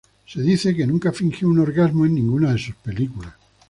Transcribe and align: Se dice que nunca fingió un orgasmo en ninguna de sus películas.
Se 0.25 0.41
dice 0.41 0.75
que 0.75 0.87
nunca 0.87 1.11
fingió 1.13 1.47
un 1.47 1.59
orgasmo 1.59 2.07
en 2.07 2.15
ninguna 2.15 2.51
de 2.51 2.57
sus 2.57 2.73
películas. 2.75 3.33